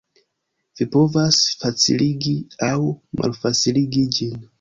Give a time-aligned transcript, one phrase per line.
[0.79, 2.33] Vi povas faciligi
[2.69, 2.73] aŭ
[3.21, 4.35] malfaciligi ĝin.